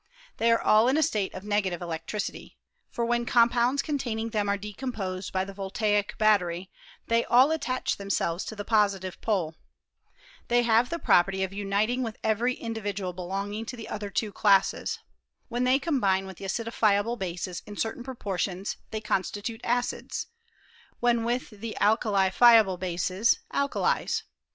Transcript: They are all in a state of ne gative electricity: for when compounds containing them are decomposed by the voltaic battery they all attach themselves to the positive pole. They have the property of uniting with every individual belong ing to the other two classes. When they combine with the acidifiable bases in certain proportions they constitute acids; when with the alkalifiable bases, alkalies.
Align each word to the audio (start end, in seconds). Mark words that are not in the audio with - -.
They 0.37 0.51
are 0.51 0.59
all 0.59 0.87
in 0.87 0.97
a 0.97 1.03
state 1.03 1.31
of 1.35 1.43
ne 1.43 1.61
gative 1.61 1.79
electricity: 1.79 2.57
for 2.89 3.05
when 3.05 3.23
compounds 3.23 3.83
containing 3.83 4.31
them 4.31 4.49
are 4.49 4.57
decomposed 4.57 5.31
by 5.31 5.45
the 5.45 5.53
voltaic 5.53 6.17
battery 6.17 6.71
they 7.05 7.23
all 7.25 7.51
attach 7.51 7.97
themselves 7.97 8.43
to 8.45 8.55
the 8.55 8.65
positive 8.65 9.21
pole. 9.21 9.53
They 10.47 10.63
have 10.63 10.89
the 10.89 10.97
property 10.97 11.43
of 11.43 11.53
uniting 11.53 12.01
with 12.01 12.17
every 12.23 12.55
individual 12.55 13.13
belong 13.13 13.53
ing 13.53 13.67
to 13.67 13.77
the 13.77 13.89
other 13.89 14.09
two 14.09 14.31
classes. 14.31 14.97
When 15.49 15.65
they 15.65 15.77
combine 15.77 16.25
with 16.25 16.37
the 16.37 16.45
acidifiable 16.45 17.19
bases 17.19 17.61
in 17.67 17.75
certain 17.77 18.03
proportions 18.03 18.77
they 18.89 19.01
constitute 19.01 19.61
acids; 19.63 20.25
when 20.99 21.23
with 21.25 21.51
the 21.51 21.77
alkalifiable 21.79 22.79
bases, 22.79 23.37
alkalies. 23.53 24.23